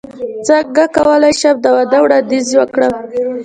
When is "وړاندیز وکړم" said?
2.01-2.93